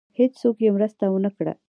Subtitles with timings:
[0.19, 1.53] هېڅوک یې مرسته ونه کړه.